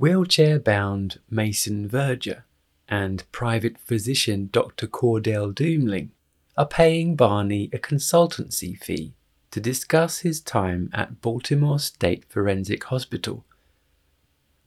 [0.00, 2.44] Wheelchair bound Mason Verger
[2.88, 4.86] and private physician Dr.
[4.86, 6.12] Cordell Doemling
[6.56, 9.12] are paying Barney a consultancy fee
[9.50, 13.44] to discuss his time at Baltimore State Forensic Hospital,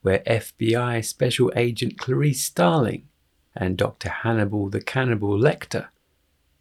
[0.03, 3.07] where FBI Special Agent Clarice Starling
[3.55, 4.09] and Dr.
[4.09, 5.87] Hannibal the Cannibal Lecter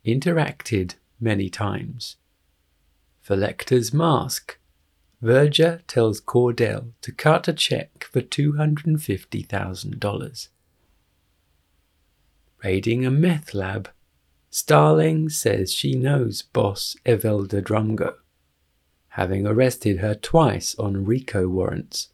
[0.03, 2.17] interacted many times.
[3.21, 4.57] For Lecter's mask,
[5.23, 10.49] Verger tells Cordell to cut a check for $250,000.
[12.65, 13.89] Raiding a meth lab,
[14.51, 18.15] Starling says she knows boss Evelda Drumgo,
[19.11, 22.09] having arrested her twice on RICO warrants.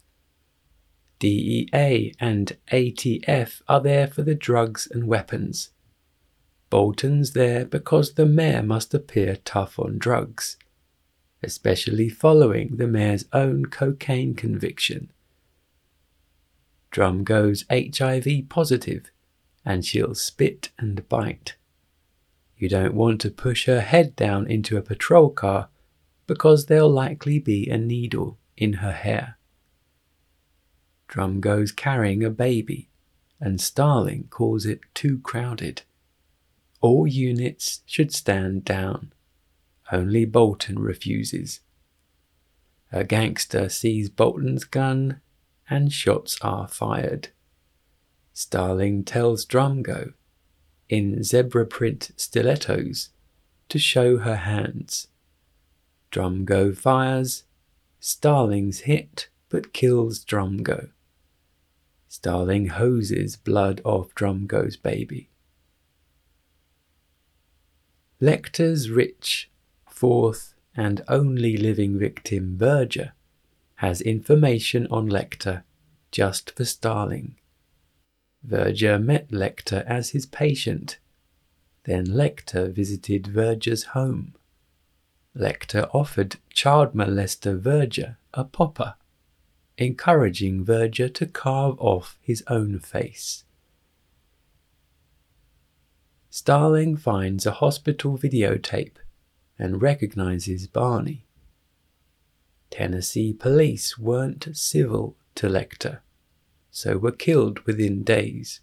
[1.17, 5.71] DEA and ATF are there for the drugs and weapons.
[6.69, 10.57] Bolton's there because the mayor must appear tough on drugs
[11.41, 15.11] especially following the mayor's own cocaine conviction.
[16.91, 19.11] Drumgo's HIV positive,
[19.63, 21.55] and she'll spit and bite.
[22.57, 25.69] You don't want to push her head down into a patrol car
[26.27, 29.37] because there'll likely be a needle in her hair.
[31.07, 32.89] Drumgo's carrying a baby,
[33.39, 35.83] and Starling calls it too crowded.
[36.81, 39.11] All units should stand down.
[39.91, 41.61] Only Bolton refuses.
[42.91, 45.21] A gangster sees Bolton's gun
[45.69, 47.29] and shots are fired.
[48.33, 50.13] Starling tells Drumgo,
[50.87, 53.09] in zebra print stilettos,
[53.69, 55.07] to show her hands.
[56.11, 57.43] Drumgo fires.
[57.99, 60.89] Starling's hit but kills Drumgo.
[62.07, 65.29] Starling hoses blood off Drumgo's baby.
[68.19, 69.48] Lecter's rich
[69.99, 73.11] fourth and only living victim, Verger,
[73.75, 75.63] has information on Lecter
[76.09, 77.35] just for Starling.
[78.41, 80.99] Verger met Lecter as his patient.
[81.83, 84.35] Then Lecter visited Verger's home.
[85.35, 88.95] Lecter offered child molester Verger a popper,
[89.77, 93.43] encouraging Verger to carve off his own face.
[96.29, 98.98] Starling finds a hospital videotape
[99.59, 101.25] and recognizes Barney.
[102.71, 105.99] Tennessee police weren't civil to Lecter,
[106.71, 108.61] so were killed within days.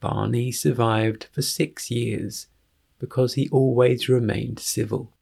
[0.00, 2.46] Barney survived for six years
[2.98, 5.12] because he always remained civil.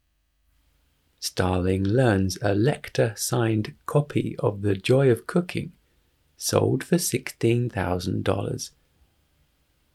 [1.19, 5.73] Starling learns a Lecter signed copy of The Joy of Cooking
[6.37, 8.71] sold for $16,000.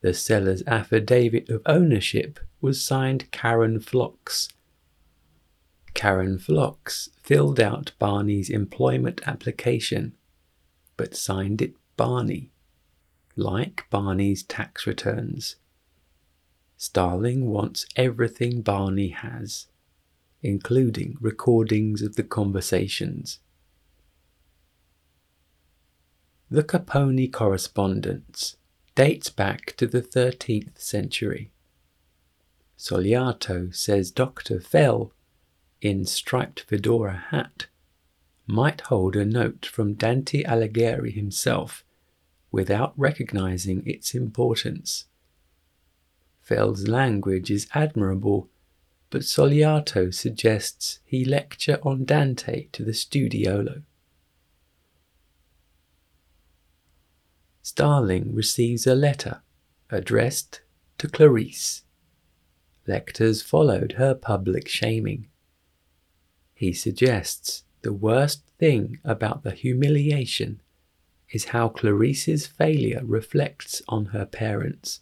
[0.03, 4.51] The seller's affidavit of ownership was signed Karen Phlox.
[5.94, 10.15] Karen Phlox filled out Barney's employment application,
[10.97, 12.50] but signed it Barney,
[13.37, 15.56] like Barney's tax returns.
[16.77, 19.69] Starling wants everything Barney has,
[20.43, 23.38] including recordings of the conversations.
[26.50, 28.56] The Capponi correspondence
[28.94, 31.50] dates back to the 13th century.
[32.78, 34.61] Sogliato says Dr.
[34.61, 35.12] Fell,
[35.84, 37.67] in striped fedora hat,
[38.47, 41.84] might hold a note from Dante Alighieri himself
[42.50, 45.05] without recognizing its importance.
[46.41, 48.49] Fell's language is admirable,
[49.11, 53.83] but Sogliato suggests he lecture on Dante to the studiolo.
[57.62, 59.43] Starling receives a letter
[59.91, 60.62] addressed
[60.97, 61.83] to Clarice
[62.87, 65.28] Lecter's followed her public shaming.
[66.55, 70.61] He suggests the worst thing about the humiliation
[71.31, 75.01] is how Clarice's failure reflects on her parents.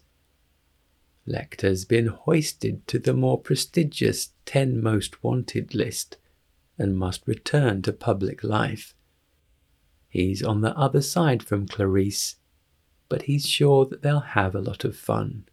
[1.25, 6.17] Lecter's been hoisted to the more prestigious 10 most wanted list
[6.77, 8.95] and must return to public life.
[10.09, 12.35] He's on the other side from Clarice,
[13.09, 15.45] but he's sure that they'll have a lot of fun.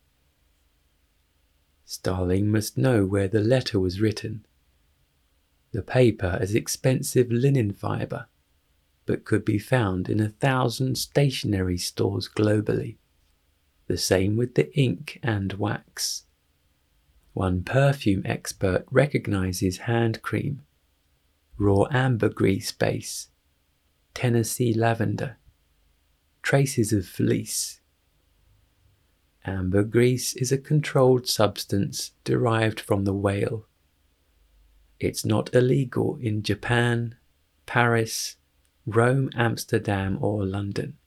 [1.85, 4.46] Starling must know where the letter was written.
[5.72, 8.26] The paper is expensive linen fibre,
[9.06, 12.96] but could be found in a thousand stationery stores globally.
[13.87, 16.25] The same with the ink and wax.
[17.32, 20.62] One perfume expert recognizes hand cream,
[21.56, 23.28] raw ambergris base,
[24.14, 25.38] Tennessee lavender,
[26.43, 27.81] traces of fleece,
[29.46, 33.67] Ambergris is a controlled substance derived from the whale.
[35.00, 37.17] It's not illegal in Japan,
[37.64, 38.37] Paris,
[38.85, 40.99] Rome, Amsterdam, or London.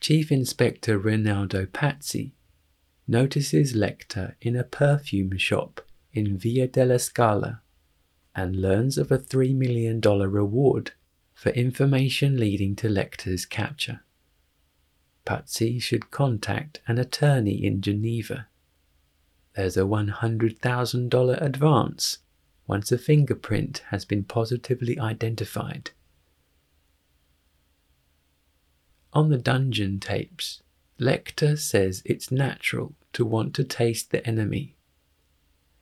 [0.00, 2.32] Chief Inspector Rinaldo Pazzi
[3.08, 5.80] notices Lecter in a perfume shop
[6.12, 7.62] in Via della Scala
[8.34, 10.92] and learns of a $3 million reward
[11.34, 14.00] for information leading to Lecter's capture.
[15.24, 18.46] Pazzi should contact an attorney in Geneva.
[19.56, 22.18] There's a $100,000 advance
[22.66, 25.92] once a fingerprint has been positively identified.
[29.14, 30.62] On the dungeon tapes,
[31.00, 34.76] Lecter says it's natural to want to taste the enemy.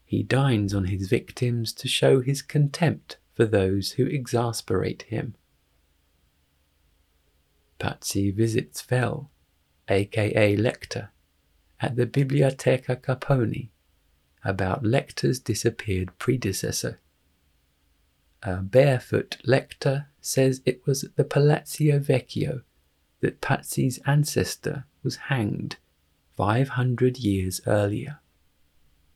[0.04, 5.34] He dines on his victims to show his contempt for those who exasperate him.
[7.80, 9.32] Pazzi visits Fell,
[9.88, 11.08] aka Lecter,
[11.84, 13.68] at the Biblioteca Capponi
[14.42, 16.98] about Lecter's disappeared predecessor.
[18.42, 22.62] A barefoot Lecter says it was at the Palazzo Vecchio
[23.20, 25.76] that Pazzi's ancestor was hanged
[26.32, 28.20] 500 years earlier.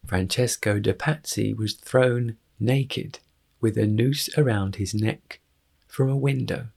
[0.07, 3.21] Francesco de Pazzi was thrown naked
[3.63, 5.41] with a noose around his neck
[5.87, 6.69] from a window,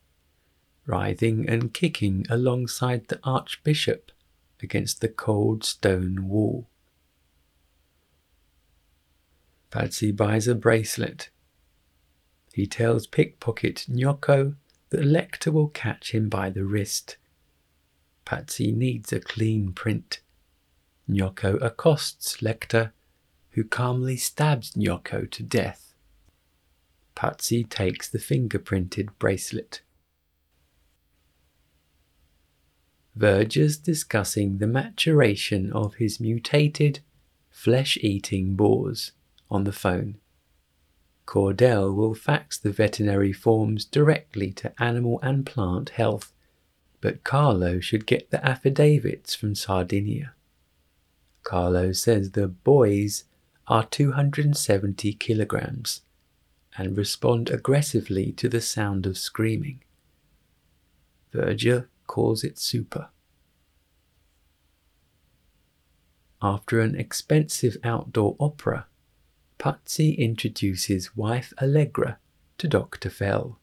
[0.85, 4.10] writhing and kicking alongside the Archbishop
[4.63, 6.67] against the cold stone wall.
[9.71, 11.29] Pazzi buys a bracelet.
[12.53, 14.55] He tells pickpocket Gnocco
[14.89, 17.17] that Lecter will catch him by the wrist.
[18.25, 20.19] Pazzi needs a clean print.
[21.07, 22.91] Gnocco accosts Lecter,
[23.51, 25.93] who calmly stabs Gnocco to death.
[27.15, 29.81] Pazzi takes the fingerprinted bracelet.
[33.15, 36.99] Verger's discussing the maturation of his mutated,
[37.49, 39.11] flesh eating boars
[39.49, 40.17] on the phone.
[41.25, 46.33] Cordell will fax the veterinary forms directly to Animal and Plant Health,
[46.99, 50.33] but Carlo should get the affidavits from Sardinia.
[51.43, 53.25] Carlo says the boys
[53.67, 56.01] are 270 kilograms
[56.77, 59.81] and respond aggressively to the sound of screaming.
[61.33, 63.07] Verger calls it super.
[66.41, 68.87] After an expensive outdoor opera,
[69.57, 72.17] Pazzi introduces wife Allegra
[72.57, 73.09] to Dr.
[73.09, 73.59] Fell.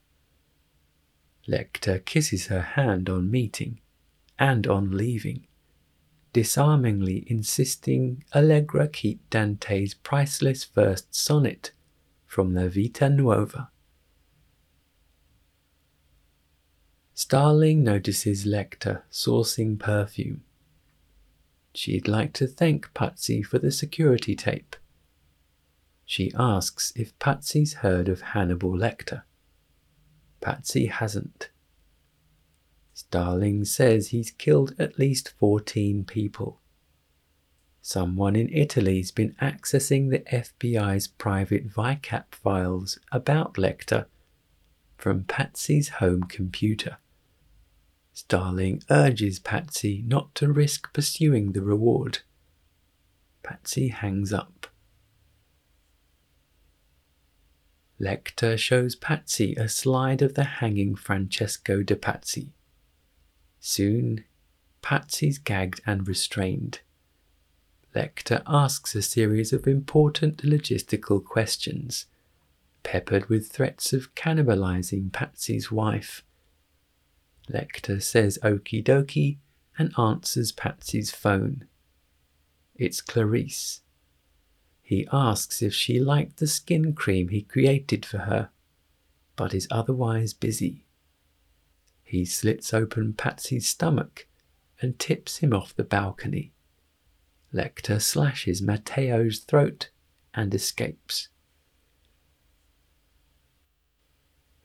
[1.47, 3.81] Lecter kisses her hand on meeting
[4.39, 5.45] and on leaving,
[6.33, 11.71] disarmingly insisting Allegra keep Dante's priceless first sonnet
[12.25, 13.69] from La Vita Nuova.
[17.19, 20.41] Starling notices Lecter sourcing perfume.
[21.73, 24.77] She'd like to thank Pazzi for the security tape
[26.09, 29.21] she asks if Pazzi's heard of Hannibal Lecter.
[30.41, 31.49] Pazzi hasn't.
[32.95, 36.61] Starling says he's killed at least 14 people.
[37.83, 44.05] Someone in Italy's been accessing the FBI's private VICAP files about Lecter
[44.97, 46.97] from Pazzi's home computer.
[48.19, 52.19] Starling urges Pazzi not to risk pursuing the reward.
[53.45, 54.67] Pazzi hangs up.
[57.97, 62.49] Lecter shows Pazzi a slide of the hanging Francesco de Pazzi.
[63.61, 64.25] Soon,
[64.83, 66.81] Pazzi's gagged and restrained.
[67.95, 72.07] Lecter asks a series of important logistical questions,
[72.83, 76.21] peppered with threats of cannibalizing Pazzi's wife.
[77.51, 79.37] Lecter says okie dokie
[79.77, 81.65] and answers Pazzi's phone.
[82.75, 83.81] It's Clarice,
[84.89, 88.49] he asks if she liked the skin cream he created for her,
[89.35, 90.87] but is otherwise busy.
[92.01, 94.27] He slits open Pazzi's stomach
[94.81, 96.53] and tips him off the balcony.
[97.53, 99.91] Lecter slashes Matteo's throat
[100.33, 101.27] and escapes.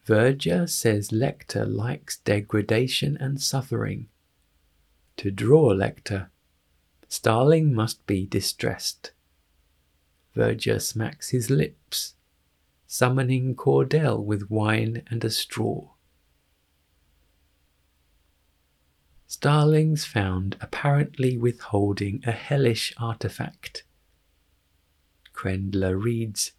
[0.04, 4.08] Verger says Lecter likes degradation and suffering.
[5.16, 6.28] To draw Lecter,
[7.08, 9.12] Starling must be distressed.
[10.34, 12.14] Verger smacks his lips,
[12.86, 15.90] summoning Cordell with wine and a straw.
[19.26, 23.84] Starling's found apparently withholding a hellish artifact.
[25.32, 26.52] Krendler reads,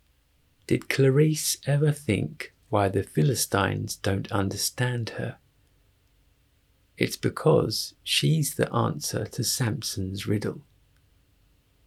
[0.67, 5.37] Did Clarice ever think why the Philistines don't understand her?
[6.97, 10.61] It's because she's the answer to Samson's riddle.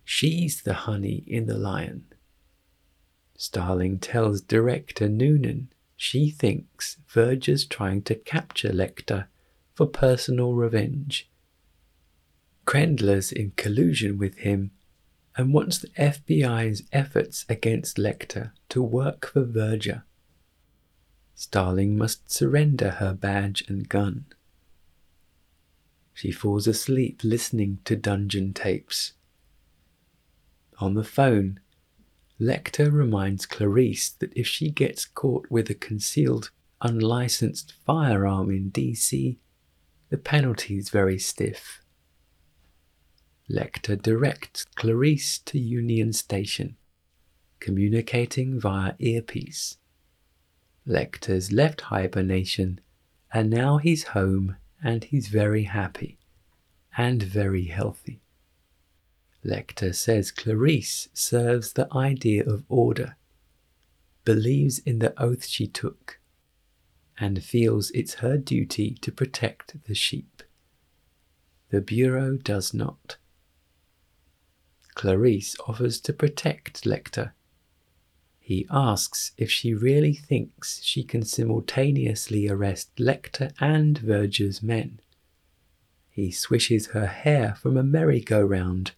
[0.04, 2.06] She's the honey in the lion.
[3.36, 9.26] Starling tells director Noonan she thinks Verger's trying to capture Lecter
[9.74, 11.30] for personal revenge.
[12.66, 14.70] Krendler's in collusion with him
[15.36, 20.02] and wants the FBI's efforts against Lecter to work for Verger.
[21.38, 24.24] Starling must surrender her badge and gun.
[26.12, 29.12] She falls asleep listening to dungeon tapes.
[30.80, 31.60] On the phone,
[32.40, 36.50] Lecter reminds Clarice that if she gets caught with a concealed,
[36.82, 39.36] unlicensed firearm in DC,
[40.10, 41.84] the penalty is very stiff.
[43.48, 46.76] Lecter directs Clarice to Union Station,
[47.60, 49.77] communicating via earpiece.
[50.88, 52.80] Lecter's left hibernation,
[53.32, 56.18] and now he's home and he's very happy
[56.96, 58.22] and very healthy.
[59.44, 63.16] Lecter says Clarice serves the idea of order,
[64.24, 66.18] believes in the oath she took,
[67.18, 70.42] and feels it's her duty to protect the sheep.
[71.70, 73.18] The Bureau does not.
[74.94, 77.32] Clarice offers to protect Lecter.
[78.48, 85.00] He asks if she really thinks she can simultaneously arrest Lecter and Verger's men.
[86.08, 88.92] He swishes her hair from a merry-go-round,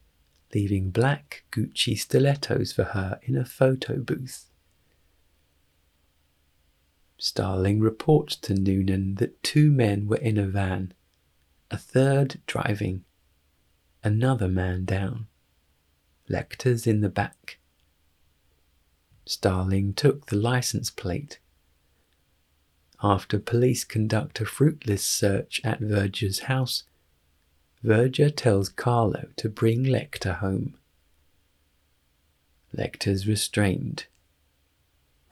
[0.54, 4.52] leaving black Gucci stilettos for her in a photo booth.
[7.18, 10.94] Starling reports to Noonan that two men were in a van,
[11.72, 13.02] a third driving,
[14.04, 15.26] another man down.
[16.30, 17.58] Lecter's in the back.
[19.26, 21.38] Starling took the license plate.
[23.02, 26.84] After police conduct a fruitless search at Verger's house,
[27.82, 30.74] Verger tells Carlo to bring Lecter home.
[32.76, 34.06] Lecter's restrained.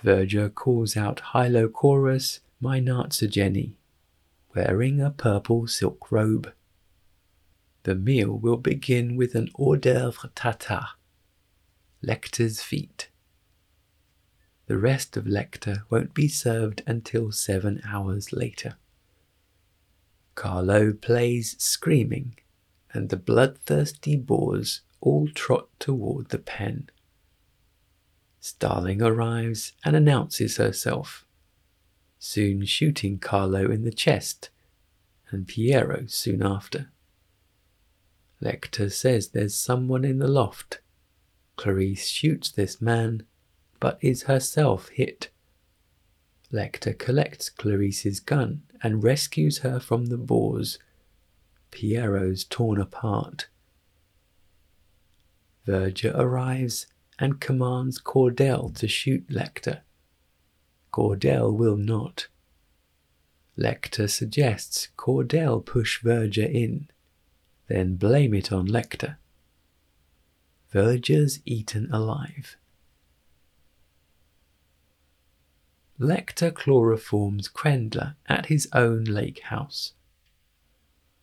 [0.03, 3.75] Verger calls out Hylochoerus meinertzhageni,
[4.55, 6.53] wearing a purple silk robe.
[7.83, 10.89] The meal will begin with an hors d'oeuvre tartare,
[12.03, 13.09] Lecter's feet.
[14.69, 18.77] The rest of Lecter won't be served until seven hours later.
[20.35, 22.37] Carlo plays screaming,
[22.93, 26.91] and the bloodthirsty boars all trot toward the pen.
[28.41, 31.25] Starling arrives and announces herself,
[32.19, 34.51] soon shooting Carlo in the chest,
[35.31, 36.91] and Piero soon after.
[38.43, 40.81] Lecter says there's someone in the loft.
[41.57, 43.25] Clarice shoots this man,
[43.81, 45.31] but is herself hit.
[46.53, 50.79] Lecter collects Clarice's gun and rescues her from the boars.
[51.71, 53.49] Piero's torn apart.
[55.67, 56.87] Verger arrives
[57.19, 59.81] and commands Cordell to shoot Lecter.
[60.93, 62.29] Cordell will not.
[63.59, 66.89] Lecter suggests Cordell push Verger in
[67.69, 69.17] then blame it on Lecter.
[70.73, 72.57] Verger's eaten alive.
[76.01, 79.95] Lecter chloroforms Krendler at his own lake house.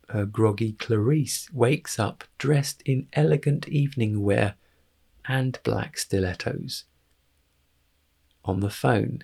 [0.10, 4.56] Her groggy Clarice wakes up dressed in elegant evening wear
[5.28, 6.84] and black stilettos.
[8.44, 9.24] On the phone,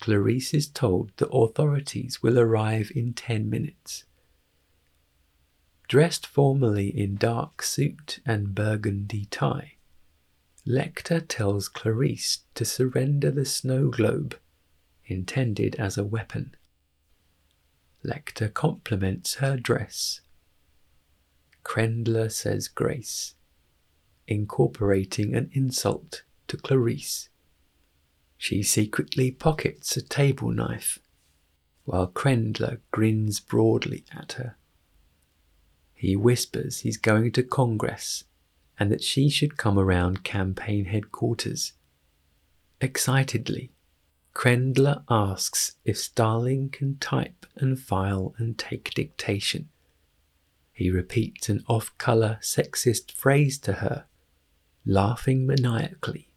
[0.00, 4.04] Clarice is told the authorities will arrive in ten minutes.
[5.88, 9.72] Dressed formally in dark suit and burgundy tie,
[10.66, 14.38] Lecter tells Clarice to surrender the snow globe,
[15.06, 16.54] intended as a weapon.
[18.04, 20.20] Lecter compliments her dress.
[21.64, 23.34] Krendler says grace,
[24.26, 27.30] incorporating an insult to Clarice.
[28.36, 30.98] She secretly pockets a table knife,
[31.84, 34.56] while Krendler grins broadly at her.
[35.94, 38.24] He whispers he's going to Congress
[38.78, 41.72] and that she should come around campaign headquarters.
[42.80, 43.70] Excitedly,
[44.34, 49.68] Krendler asks if Starling can type and file and take dictation.
[50.72, 54.06] He repeats an off colour sexist phrase to her,
[54.84, 56.30] laughing maniacally.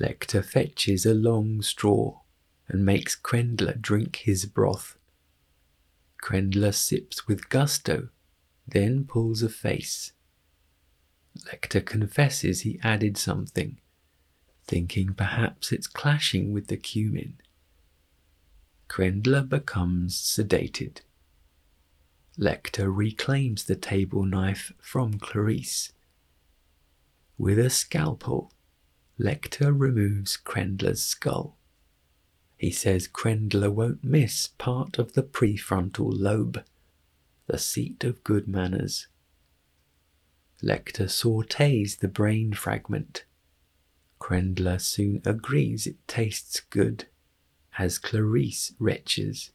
[0.00, 2.20] Lecter fetches a long straw
[2.66, 4.96] and makes Krendler drink his broth.
[6.22, 8.08] Krendler sips with gusto,
[8.66, 10.12] then pulls a face.
[11.46, 13.78] Lecter confesses he added something,
[14.66, 17.34] thinking perhaps it's clashing with the cumin.
[18.88, 21.00] Krendler becomes sedated.
[22.38, 25.92] Lecter reclaims the table knife from Clarice.
[27.38, 28.52] With a scalpel,
[29.18, 31.56] Lecter removes Krendler's skull.
[32.56, 36.64] He says Krendler won't miss part of the prefrontal lobe,
[37.46, 39.06] the seat of good manners.
[40.62, 43.24] Lecter sautés the brain fragment.
[44.24, 47.08] Krendler soon agrees it tastes good,
[47.76, 49.50] as Clarice retches.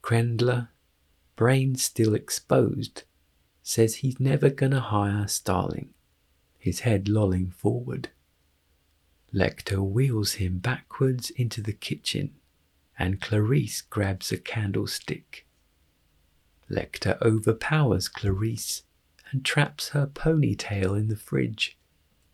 [0.00, 0.68] Krendler,
[1.34, 3.02] brain still exposed,
[3.64, 5.92] says he's never gonna hire Starling,
[6.56, 8.10] his head lolling forward.
[9.34, 12.36] Lecter wheels him backwards into the kitchen,
[12.96, 15.48] and Clarice grabs a candlestick.
[16.70, 18.84] Lecter overpowers Clarice
[19.32, 21.76] and traps her ponytail in the fridge,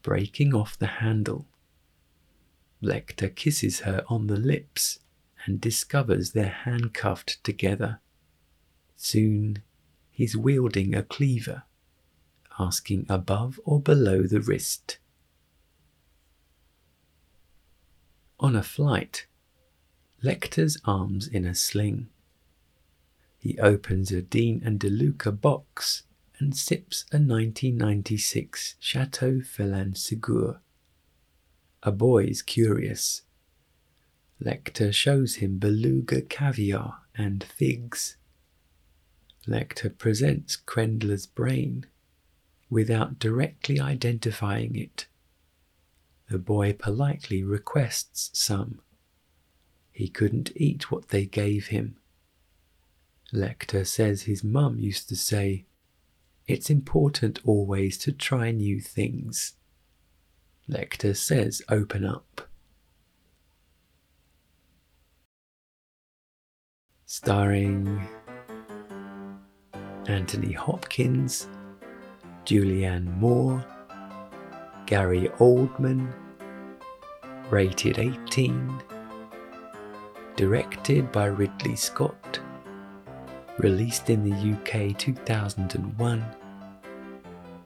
[0.08, 1.44] breaking off the handle.
[2.82, 5.00] Lecter kisses her on the lips
[5.44, 8.00] and discovers they're handcuffed together.
[8.96, 9.62] Soon
[10.10, 11.64] he's wielding a cleaver,
[12.58, 14.96] asking above or below the wrist.
[18.40, 19.26] On a flight,
[20.24, 22.08] Lecter's arms in a sling.
[23.36, 26.04] He opens a Dean and DeLuca box
[26.38, 30.58] and sips a 1996 Chateau Phélan Ségur.
[31.82, 33.22] A boy's curious.
[34.42, 38.16] Lecter shows him beluga caviar and figs.
[39.46, 41.86] Lecter presents Krendler's brain
[42.70, 45.06] without directly identifying it
[46.28, 48.80] the boy politely requests some.
[49.90, 51.96] He couldn't eat what they gave him.
[53.32, 55.64] Lecter says his mum used to say,
[56.48, 59.52] It's important always to try new things.
[60.66, 62.48] Lecter says, Open up.
[67.04, 68.00] Starring
[70.06, 71.48] Anthony Hopkins,
[72.46, 73.62] Julianne Moore,
[74.86, 76.10] Gary Oldman,
[77.50, 78.82] rated 18,
[80.36, 82.40] directed by Ridley Scott,
[83.58, 86.24] released in the UK 2001,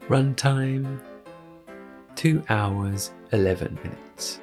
[0.09, 0.99] runtime
[2.15, 4.41] 2 hours 11 minutes.